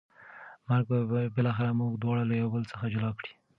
[0.67, 3.31] مرګ به بالاخره موږ دواړه له یو بل څخه جلا کړي.